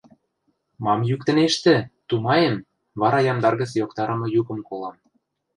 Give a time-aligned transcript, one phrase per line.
[0.83, 1.75] «Мам йӱктӹнештӹ?»—
[2.07, 2.55] тумаем,
[3.01, 4.95] вара ямдар гӹц йоктарымы юкым колам